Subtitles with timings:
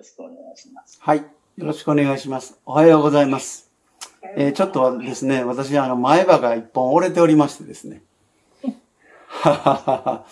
[0.00, 0.98] ろしくお願いします。
[0.98, 1.18] はい。
[1.18, 1.24] よ
[1.58, 2.58] ろしくお願いします。
[2.64, 3.70] おはようございます。
[4.34, 8.02] えー、ちょっとですね、私、あの、前歯が一本折れておりましてですね。
[9.26, 10.26] ははは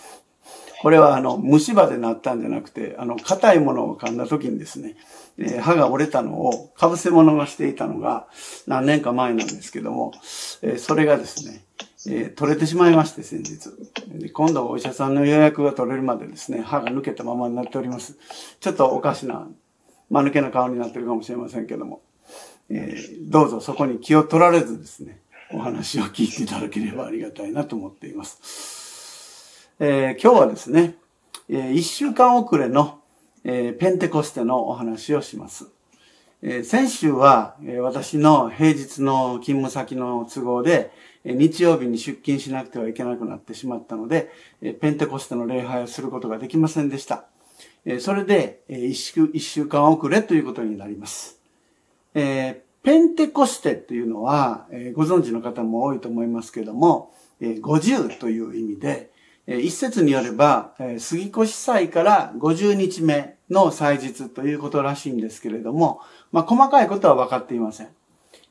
[0.81, 4.95] これはあの、虫歯でなったんじゃなくて、あの、硬いものを噛んだ時にですね、
[5.37, 8.27] えー、歯が折れたのを、被せ物がしていたのが
[8.65, 10.13] 何年か前なんですけども、
[10.63, 11.63] えー、それがですね、
[12.07, 13.69] えー、取れてしまいまして、先日。
[14.31, 18.17] 今度お医者さんの予約が取れるまでですね、歯が抜けたままになっております。
[18.61, 19.47] ちょっとおかしな、
[20.09, 22.01] 間抜けな顔になってるかもしれませんけども、
[22.69, 25.19] えー、どうぞそこに気を取られずですね、
[25.51, 29.69] お話を聞いていただければありがたいなと思っています。
[29.79, 30.95] えー、今日はですね、
[31.49, 33.01] えー、一週間遅れの、
[33.43, 35.67] え、ペンテコステのお話をします。
[36.41, 40.91] え、先週は、え、私の平日の勤務先の都合で、
[41.25, 44.31] 日曜日に出勤しなくてはいけなくなってしまったので、
[44.79, 47.25] ペンテコステの礼拝をすることができませんでした。
[47.99, 51.39] それで、一週一週間遅れということになります。
[52.13, 59.11] えペンテコステというのは、えご存知の方も多いと思いますけども、え50という意味で、
[59.47, 66.01] え一説によれば、え杉越祭から50日目の祭日ということらしいんですけれども、
[66.31, 67.89] まあ、細かいことは分かっていません。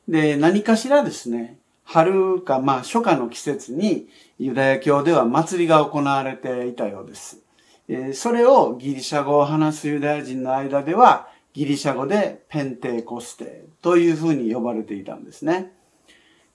[0.07, 1.57] で、何かしらですね、
[1.91, 7.39] 春か、まあ、初夏の季節にユダヤ教では祭りが行われていたようです。
[7.87, 15.71] えそれをギリシャ語を話すユダヤ人の間では、ギリシャ語でペンテコステというふうに呼ばれていたんですね。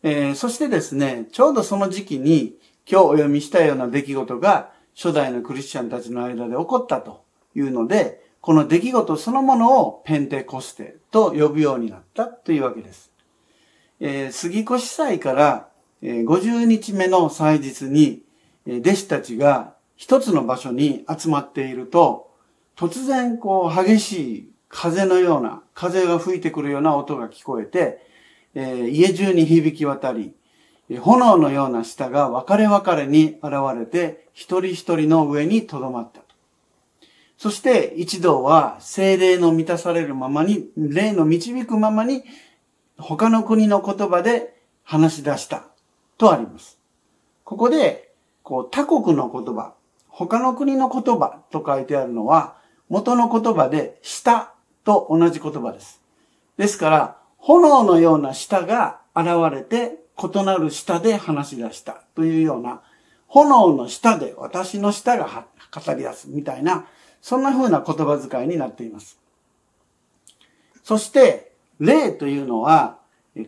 [0.04, 2.56] え、そしてですね、ちょうどその時期に
[2.88, 7.24] 今日お読みしたような出来事が初代のクリスチャンたちの間で起こったと
[7.56, 13.13] いうので、この出来事そのものをペンテコステと呼ぶようになったというわけです。
[14.06, 15.68] えー、杉越祭から、
[16.02, 18.22] えー、50日目の祭日に、
[18.66, 22.30] え、弟子たちが一つの場所に集まっていると、
[22.76, 28.06] 突然こう激しい風のような、風が吹いてくるような音が聞こえて、
[28.54, 30.34] えー、家中に響き渡り
[30.90, 36.20] え、炎のような舌が分かれ分かれに現れて、一人一人の上に留まった。
[37.38, 42.22] そして一同は精霊の満たされるままに、霊の導くままに
[42.98, 45.64] 他の国の言葉で話し出した
[46.18, 46.78] とあります。
[47.44, 48.12] ここで、
[48.42, 49.74] こう、他国の言葉、
[50.08, 52.56] 他の国の言葉と書いてあるのは、
[52.88, 54.52] 元の言葉で舌
[54.84, 56.00] と同じ言葉です。
[56.56, 62.82] ですから、炎のような舌が現れて、異なる舌で話し出したというような、
[63.26, 66.86] 炎の舌で私の舌が語り出すみたいな、
[67.20, 69.18] そんな風な言葉遣いになっています。
[70.84, 71.53] そして、
[71.84, 72.98] 霊というのは、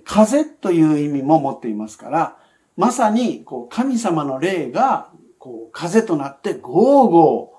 [0.04, 2.36] 風という意味も持っていますから、
[2.76, 5.08] まさに、こう、神様の霊が、
[5.38, 7.52] こう、風となって、ゴーゴ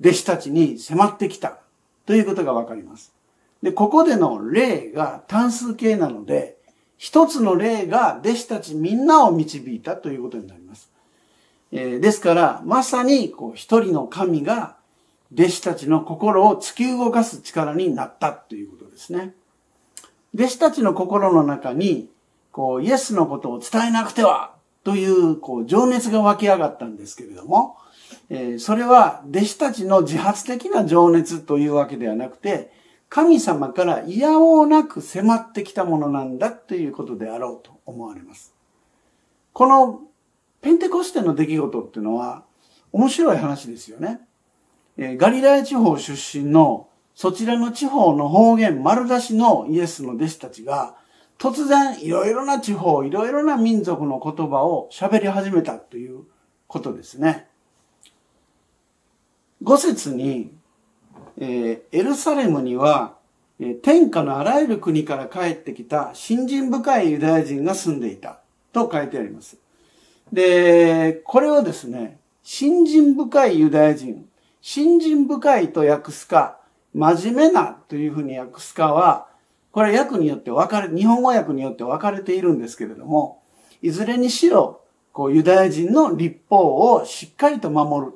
[0.00, 1.58] ー、弟子たちに迫ってきた、
[2.06, 3.12] ということがわかります。
[3.62, 6.56] で、ここでの霊が単数形なので、
[6.96, 10.90] 一つの霊が弟子たちみんなを導いたということになります。
[11.72, 14.76] えー、ですから、まさに、こう、一人の神が、
[15.32, 19.34] 弟子たちの心を突き動かす力になったということですね。
[20.34, 22.10] 弟子たちの心の中に、
[22.50, 27.76] こう、イエスのことを伝えなくてはという、こう、情熱が湧き上がったんですけれども、
[28.30, 32.72] えー、それは弟子たちの自発的な情熱というわけではなくて、
[33.08, 38.54] 神様から嫌おなく迫ってきたものなんだということであろうと思われます。
[39.52, 40.00] この
[40.62, 42.42] ペンテコステの出来事っていうのは
[42.90, 44.20] 面白い話ですよね
[44.96, 45.16] え。
[45.16, 50.96] ガリラヤ地方出身のそちらの地方の方言丸出しのイエスの弟子たちが、
[51.38, 56.24] 突然いろいろな地方、いろいろな民族の言葉を喋り始めたという
[56.66, 57.48] ことですね。
[59.62, 60.52] 五節に、
[61.38, 63.16] えー、エルサレムには、
[63.60, 68.40] えー、天下のあらゆる国から帰ってきた信心深いユダヤ人が住んでいた
[68.72, 69.56] と書いてあります。
[70.32, 74.28] で、これをですね、信心深いユダヤ人、
[74.60, 76.58] 信心深いと訳すか、
[76.94, 79.26] 真面目なというふうに訳すかは、
[79.72, 83.42] これ訳によって分かれ、日本語訳によって分かれているんですけれども、
[83.82, 84.80] いずれにしろ、
[85.12, 88.12] こう、ユダヤ人の立法をしっかりと守る。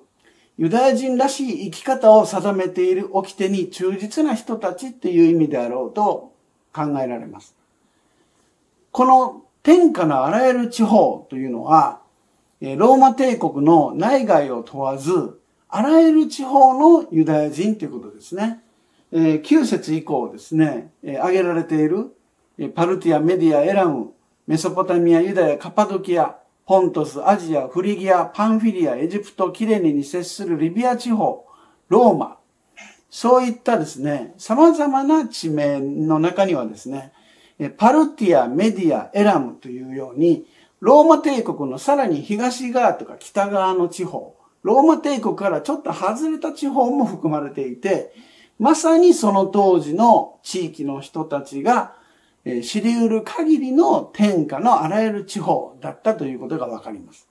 [0.56, 6.32] ユダヤ人らしい生き方を定めている掟に忠実な人たちっていう意味であろうと
[6.72, 7.54] 考えられます。
[8.90, 12.00] この天下のあらゆる地方というのは、
[12.60, 18.60] ローマ帝国の内外を問わず、あらゆる地方のユダヤ人ということですね。
[19.12, 22.14] えー、9節以降ですね、えー、挙げられている、
[22.58, 24.12] えー、パルティア、メディア、エラム、
[24.46, 31.46] メソポタミア、ユダヤ、カパドキア、ポントス、アジア、フリギア、パンフィリア、エジプト、キレネに接するリビア地方、
[31.88, 32.38] ローマ、
[33.10, 37.12] そういったですね、様々な地名の中にはですね、
[37.78, 40.46] パルティア、メディア、エラムというように、
[40.80, 48.12] ローマ帝国のさらに東側とか北側の地方、ローマ帝国からちょっと外れた地方も含まれていて、
[48.58, 51.94] まさにその当時の地域の人たちが
[52.44, 57.28] え知り得る限りの天下のあらゆる地方だったということがわかります。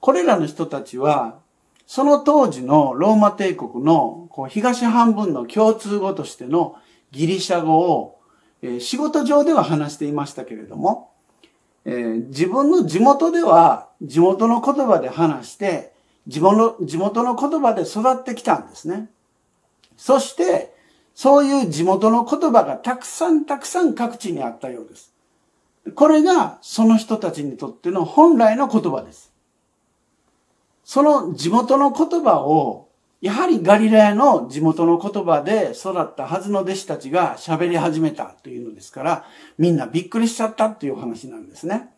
[0.00, 1.38] これらの人たちは、
[1.86, 6.76] その当時のローマ帝国のこう東半分の共通語としての
[7.10, 8.18] ギリシャ語を、
[8.62, 11.12] え仕事上では話していましたけれども、
[11.84, 15.92] えー、自分の地元では地元の言葉で話して、
[16.26, 19.08] 地元地元の言葉で育ってきたんですね。
[20.00, 20.72] そして、
[21.14, 25.12] そういう地元の言葉がたくさんたくさん各地にあったようです。
[25.94, 29.30] これがその人たちにとっての本来の言葉です。
[30.84, 32.88] その地元の言葉を、
[33.20, 39.24] やはりガリラヤの地元の言葉で育ったはずの弟子たちが喋り始めたというのですから、
[39.58, 41.90] みんなびっくりしちゃったという話なんですね。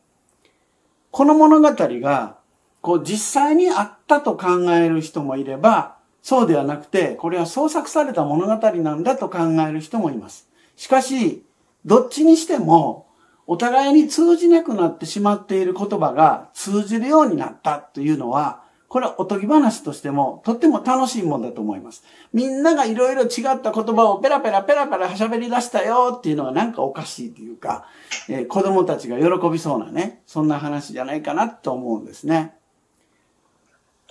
[1.12, 2.38] この物語が、
[2.80, 9.38] こう実際にあったと考える人もいれば、そうではなくて、これは創作された物語なんだと考
[9.68, 10.48] える人もいます。
[10.76, 11.44] しかし、
[11.84, 13.08] どっちにしても、
[13.46, 22.04] お互いに通じなくなってしまっている言葉が通じるようになったというのは、これはおとぎ話としてもとっても楽しいもんだと思います。
[22.34, 27.86] みんながいろいろ違った言葉をペラペラペラペラ喋り出したよっていうのがなんかおかしいというか、
[28.28, 32.54] えー、子供たちが喜びそうなね、そんな話じゃないかなと思うんですね。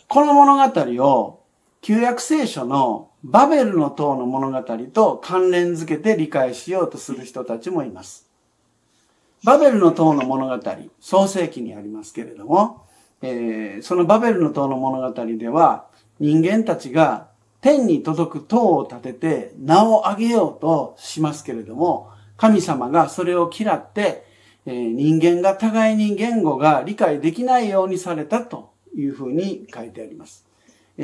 [0.08, 0.64] この物語
[1.06, 1.41] を
[1.82, 8.30] 旧約聖書のバベルの塔の物語と関連づけて理解しようとする人たちもいます。
[9.44, 10.64] バベルの塔の物語、
[11.00, 12.86] 創世記にありますけれども、
[13.24, 15.88] えー、そのバベルの塔の物語では、
[16.20, 17.30] 人間たちが
[17.62, 24.24] 天に届く塔を建てて名を挙げようとしますけれども、神様がそれを嫌って、
[24.68, 30.51] えー、人間が互いに言語が理解できないようにされたというふうに書いてあります。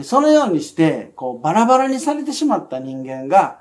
[0.03, 3.59] そのようにして、こう、バラバラにされてしまった人間が、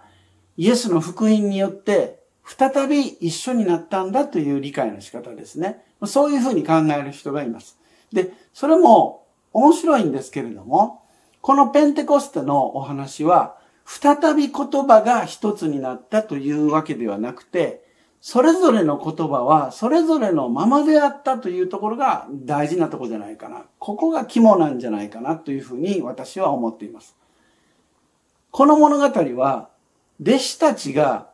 [0.56, 5.82] イエスの福音によって、再び一緒になったんだという理解の仕方ですね。
[6.04, 7.78] そういうふうに考える人がいます。
[8.12, 11.02] で、それも面白いんですけれども、
[11.40, 17.85] このペンテコステのお話は、再び言葉が一つになったというわけではなくて、
[18.28, 23.66] それぞれの言葉はそれぞれのままであったというところが大事なとこじゃないかな。
[23.78, 27.14] ここが肝なんじゃないかなというふうに私は思っています。
[28.50, 29.04] この物語
[29.36, 29.68] は
[30.20, 31.28] 弟子たちが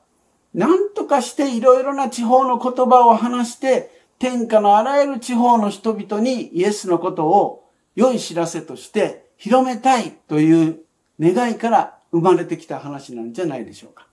[0.53, 10.81] 何とかしていろいろな地方の言葉を話して天下のあらゆる地方の人々にイエスのことを良い知らせとして広めたいという
[11.19, 14.12] 願いから生まれてきた話なんじゃないでしょうか。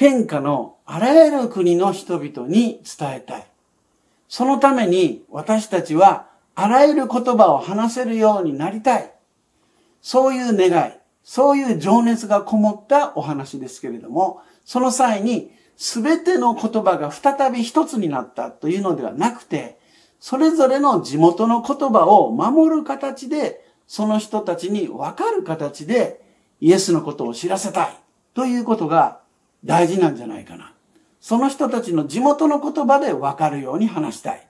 [0.00, 3.46] 天下のあらゆる国の人々に伝えたい。
[4.30, 9.12] そのために私たちはあらゆる言葉を話せるようになりたい。
[10.00, 19.78] そういう願い、そういう情熱がこもったお話ですけれども、その際にすべての言葉が再び一つになったというのではなくて、
[20.18, 26.22] それぞれの地元の言葉を守る形で、その人たちに分かる形で
[26.58, 27.96] イエスのことを知らせたい
[28.32, 29.19] ということが
[29.64, 30.74] 大事なんじゃないかな。
[31.20, 34.48] その人たちの地元の言葉で分かるように話したい。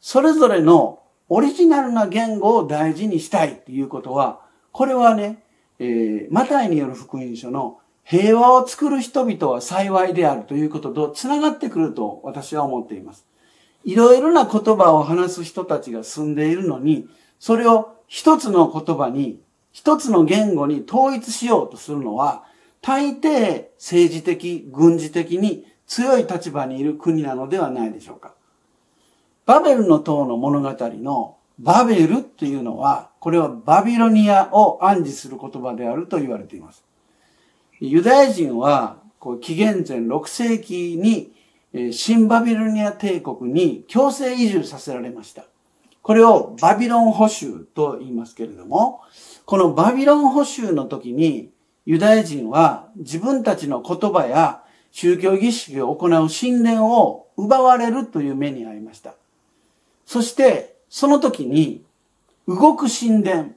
[0.00, 4.40] それぞれのオリジナルな言語を大事にしたいということは、
[4.72, 5.42] これはね、
[5.78, 13.26] えー、マタイによる福音書の平和を作る人々は幸いであるということと繋がってくると私は思っています。
[13.84, 19.40] いろいろな言葉を話す人たちが住んでいるのに、それを一つの言葉に、
[19.72, 22.44] 一つの言語に統一しようとするのは、
[22.82, 28.34] 大抵政治的、軍事的に強い立場にいる国なのではないでしょうか。
[29.44, 36.84] バベルの塔の物語のバベルっていうのは、これはバビロニアを暗示する言葉であると言われています。
[37.80, 41.32] ユダヤ人は、こう紀元前6世紀に、
[41.92, 45.44] 新バビロニア帝国に強制移住させられました。
[46.02, 49.02] これをバビロン捕囚と言いますけれども、
[49.44, 51.50] このバビロン捕囚の時に
[51.86, 59.14] ユダヤ人は自分たちの言葉や宗教儀式を行う神殿を奪われるという目に遭いました。
[60.04, 61.84] そしてその時に
[62.48, 63.52] 動く神殿、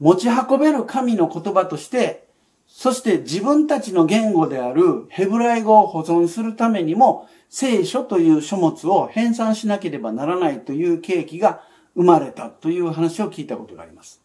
[0.00, 2.28] 持ち運べる神の言葉として
[2.68, 11.62] そして自分たちの言語であるヘブライ語を保存するためにも聖書という書物を編纂しなければならないという契機が
[11.94, 14.20] 生まれたという話を聞いたことがあります。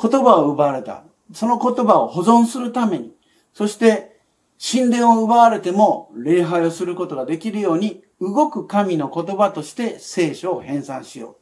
[0.00, 1.02] 言葉を奪われた。
[1.34, 3.12] その言葉を保存するために、
[3.52, 4.16] そして
[4.58, 11.36] 神殿を奪われても礼拝をすることができるように動く神の言葉として聖書を編纂しよ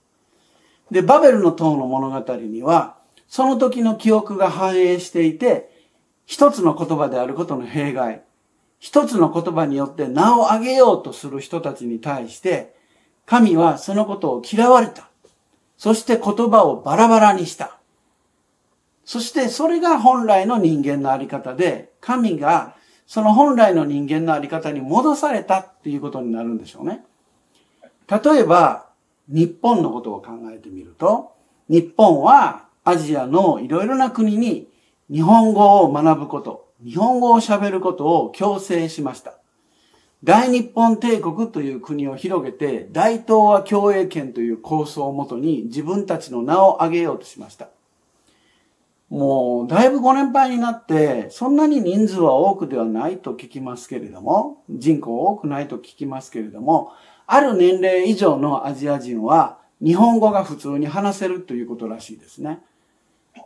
[0.91, 0.95] う。
[0.95, 2.97] で、バベルの塔の物語には、
[3.29, 5.71] その時の記憶が反映していて、
[6.27, 8.23] 一つの言葉であることの弊害、
[8.79, 12.75] 一つの言葉によって名を上げようとする人たちに対して、
[13.27, 15.09] 神はそのことを嫌われた。
[15.77, 17.79] そして言葉をバラバラにした。
[19.05, 27.05] そしてそれが本来の人間のあり方で、神がその本来の人間のあり方に戻されたっていうことになるんでしょうね。
[28.09, 28.87] 例えば、
[29.29, 31.33] 日本のことを考えてみると、
[31.69, 34.69] 日本はアジアのいろいろな国に
[35.11, 39.35] 日本語を学ぶこと、日本語を喋ることを強制しました。
[40.25, 47.69] 大日本帝国という国を広げて、大東亜共栄圏という構想をもとに自分たちの名を挙げようとしました。
[49.13, 56.93] もう、だいぶご年配になって、そんなに人数は多くではないと聞きますけれども、人口多くないと聞きますけれども、
[57.27, 62.61] ある年齢以上のアジア人は、日本語が普通に話せるということらしいですね。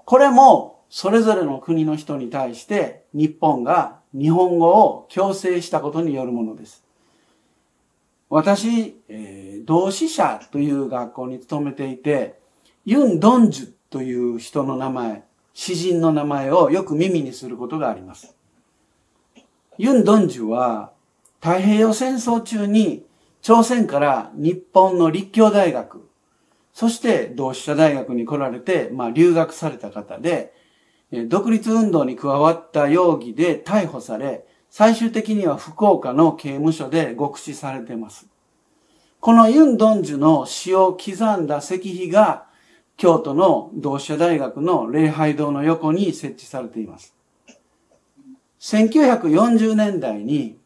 [0.04, 6.84] これも、それぞれの国の人に対して、日本が日本語を強制したことによるものです。
[8.30, 12.38] 私、えー、同志社という学校に勤めていて、
[12.84, 15.25] ユン・ドンジュという人の名前、
[15.58, 18.36] 詩人の名前をよく耳にすることがあります。
[19.78, 20.92] ユン・ドンジュは
[21.40, 23.06] 太平洋戦争中に
[23.40, 26.06] 朝鮮から日本の立教大学、
[26.74, 30.52] そして同志社大学に来られて、まあ、留学された方で、
[31.10, 38.26] 独立運動に加わった容疑で逮捕され、最終的には福岡の刑務所で獄死されています。
[39.20, 42.44] このユン・ドンジュの死を刻んだ石碑が
[42.96, 47.14] 京都の同志社大学の礼拝堂の横に設置されています。
[48.60, 50.58] 1940年代に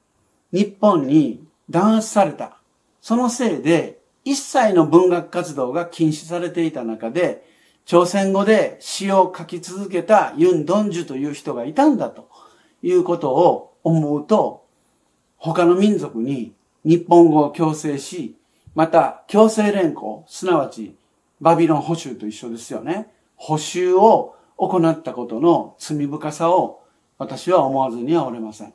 [0.52, 2.56] 日本に弾圧された。
[3.00, 7.44] そのせいで一切の文学活動が禁止されていた中で、
[7.84, 12.28] 朝鮮語で詩を書き続けたユン・ドンジュという人がいたんだと
[12.82, 14.64] いうことを思うと、
[15.36, 16.52] 他の民族に
[16.84, 18.36] 日本語を強制し、
[18.74, 20.94] また強制連行、すなわち
[21.40, 23.08] バビロン捕囚と一緒ですよね。
[23.36, 26.82] 捕囚を行ったことの罪深さを
[27.18, 28.74] 私は思わずにはおれません。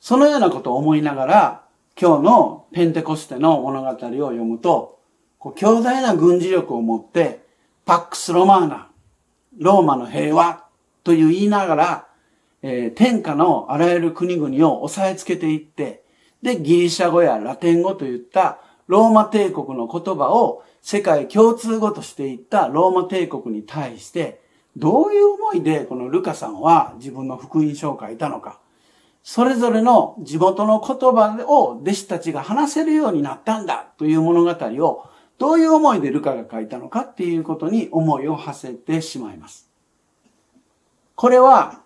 [0.00, 1.62] そのようなことを思いながら、
[2.00, 4.98] 今日のペンテコステの物語を読むと、
[5.38, 7.44] こう強大な軍事力を持って、
[7.84, 8.88] パックス・ロマーナ、
[9.58, 10.64] ローマの平和
[11.04, 12.06] という言いながら、
[12.62, 16.02] えー、天下のあらゆる国々を押さえつけていって、
[16.42, 24.42] で、ギリシャ語やラテン語といったローマ帝国の言葉を世界共通語としていったローマ帝国に対して、
[24.76, 28.60] どういう思いでこのルカさんは自分の福音書を書いたのか。
[29.22, 34.50] それぞれの地元の言葉を弟子たちが話せるようになったんだという物語
[34.84, 35.06] を
[35.38, 39.68] どういう思いでルカが書いたのかっていうことに思いを馳せてしまいます。
[41.14, 41.82] これは、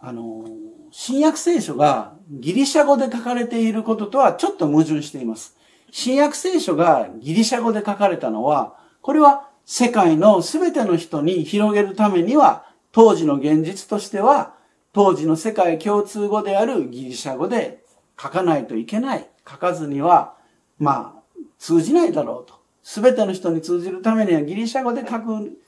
[0.00, 0.44] あの、
[0.90, 5.57] 新約聖書がギリシャ語で書かれていることとはちょっと矛盾しています。
[5.90, 14.54] 新約聖書がギリシャ語で書かれたのは、これは世界の全ての人に広げるためには、当時の現実としては、
[14.92, 17.84] 当時の世界共通語であるギリシャ語で
[18.20, 19.28] 書かないといけない。
[19.48, 20.34] 書かずには、
[20.78, 21.22] まあ、
[21.58, 22.58] 通じないだろうと。
[22.82, 25.58] 全ての人に通じるためにはギリシャ語で書く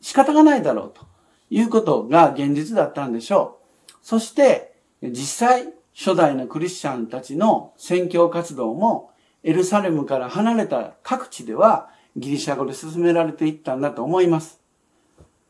[0.00, 1.06] 仕方がないだろうと
[1.50, 3.94] いうことが現実だったんでしょう。
[4.02, 9.09] そして、実際、初代のクリスチャンたちの宣教活動も
[9.42, 14.60] エルサレムから離れた各地ではギリシャ語で進められていったんだと思います。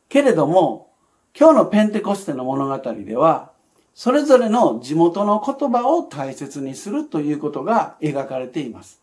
[0.09, 0.91] けれども、
[1.37, 3.51] 今日のペンテコステの物語では、
[3.93, 9.01] それぞれの地元の言葉を大切にするということが描かれています。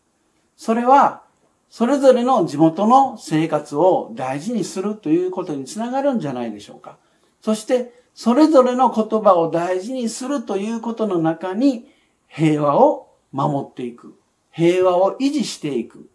[0.55, 1.23] それは、
[1.69, 6.97] それぞれの地元の生活を大事にするということにつながるんじゃないでしょうか。
[7.41, 11.87] そして、それぞれの言葉を大事にするということの中に
[12.27, 14.18] 平和を守っていく。
[14.59, 16.09] 平和を維持していく、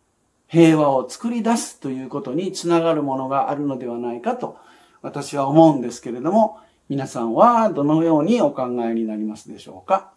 [0.49, 4.59] 平和を作り出すということにつながるものがあるのではないかと
[5.01, 6.59] 私は思うんですけれども、
[6.91, 10.13] 皆さんはどのようにお考えになりますでしょうか？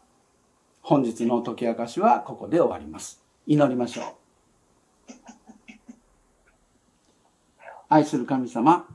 [0.81, 3.23] 本日の解き明かしはここで終わります。
[3.45, 4.05] 祈りましょう。
[7.87, 8.87] 愛する神様、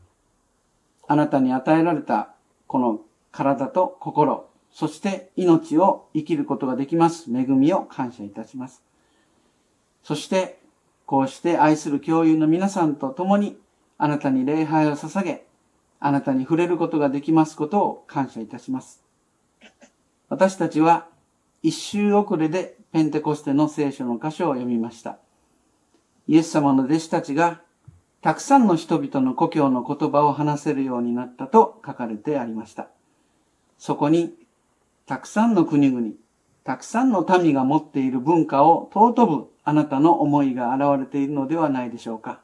[1.08, 2.34] あなたに与えられた
[2.66, 8.82] この体と心、そして命を生きることができます恵みを感謝いたします。
[10.02, 10.58] そして、
[11.06, 13.58] こうして愛する教友の皆さんと共に、
[13.98, 15.44] あなたに礼拝を捧げ、
[16.00, 19.02] あなたに触れることができますことを感謝いたします。
[20.28, 21.06] 私たちは
[21.62, 25.18] 一周遅れでペンテコステの聖書の箇所を読みました。
[26.26, 27.60] イエス様の弟子たちが
[28.20, 32.88] たくさんの人々の故郷の言葉を話せるようになったと書かれてありました。
[33.78, 34.34] そこに
[35.06, 36.12] たくさんの国々、
[36.64, 42.40] たくさんの民が持っている文化を尊ぶあなたの思いが現れているのではないでしょうか。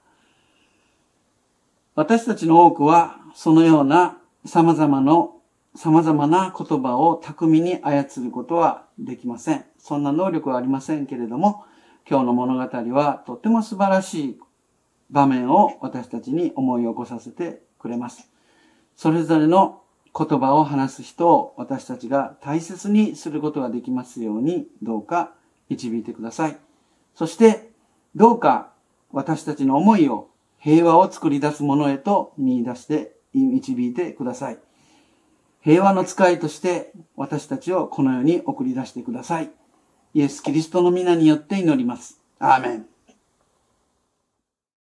[1.95, 5.35] 私たちの多くはそのような様々の
[5.75, 9.65] 様々な言葉を巧みに操ることはできません。
[9.79, 11.65] そんな能力はありませんけれども、
[12.09, 14.41] 今日の物語はとても素晴らしい
[15.11, 18.29] 場面を私たちに思い起こさせてくれます。
[18.97, 19.83] それぞれの
[20.19, 25.33] 言葉を話す人を私たちが大切にすることができますようにどうか
[25.69, 26.59] 導いてください。
[27.15, 27.71] そして
[28.17, 28.73] どうか
[29.13, 34.59] 私たちの思いを平和を作り出すものへと見出して導いてください。
[35.61, 39.51] 平和の使いとして私たちをこの世に送り出してください。
[40.15, 42.21] イエス・キリストの皆によって祈ります。
[42.41, 42.98] アーメン。